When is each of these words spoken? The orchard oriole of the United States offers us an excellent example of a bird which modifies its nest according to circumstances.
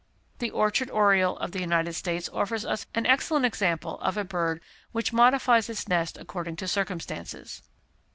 The 0.39 0.49
orchard 0.49 0.89
oriole 0.89 1.37
of 1.37 1.51
the 1.51 1.59
United 1.59 1.93
States 1.93 2.27
offers 2.33 2.65
us 2.65 2.87
an 2.95 3.05
excellent 3.05 3.45
example 3.45 3.99
of 3.99 4.17
a 4.17 4.23
bird 4.23 4.59
which 4.93 5.13
modifies 5.13 5.69
its 5.69 5.87
nest 5.87 6.17
according 6.19 6.55
to 6.55 6.67
circumstances. 6.67 7.61